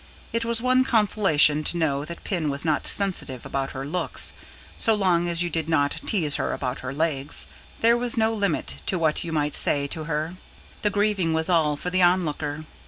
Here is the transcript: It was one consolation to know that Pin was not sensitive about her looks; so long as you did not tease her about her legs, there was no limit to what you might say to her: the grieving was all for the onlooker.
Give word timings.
It 0.33 0.43
was 0.43 0.63
one 0.63 0.83
consolation 0.83 1.63
to 1.63 1.77
know 1.77 2.05
that 2.05 2.23
Pin 2.23 2.49
was 2.49 2.65
not 2.65 2.87
sensitive 2.87 3.45
about 3.45 3.73
her 3.73 3.85
looks; 3.85 4.33
so 4.75 4.95
long 4.95 5.27
as 5.27 5.43
you 5.43 5.49
did 5.51 5.69
not 5.69 6.01
tease 6.07 6.37
her 6.37 6.53
about 6.53 6.79
her 6.79 6.91
legs, 6.91 7.45
there 7.81 7.95
was 7.95 8.17
no 8.17 8.33
limit 8.33 8.77
to 8.87 8.97
what 8.97 9.23
you 9.23 9.31
might 9.31 9.53
say 9.53 9.85
to 9.89 10.05
her: 10.05 10.33
the 10.81 10.89
grieving 10.89 11.35
was 11.35 11.49
all 11.49 11.77
for 11.77 11.91
the 11.91 12.01
onlooker. 12.01 12.65